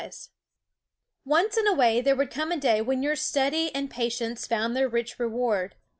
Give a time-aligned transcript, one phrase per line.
[0.03, 0.29] SCHOOL OF
[1.25, 3.91] Once in a way there would come a day when >" our stud ^ and
[3.91, 5.75] P atience found their "Roll Call rich reward.